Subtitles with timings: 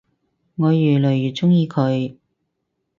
[0.55, 2.15] 我愈來愈鍾意佢